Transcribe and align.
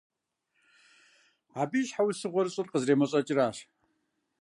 Абы 1.61 1.77
и 1.81 1.83
щхьэусыгъуэр 1.87 2.47
щӀыр 2.53 2.67
къазэремэщӀэкӀыращ. 2.71 3.57